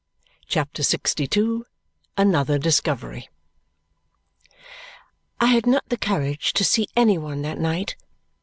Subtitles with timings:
[0.47, 1.61] CHAPTER LXII
[2.17, 3.29] Another Discovery
[5.39, 7.95] I had not the courage to see any one that night.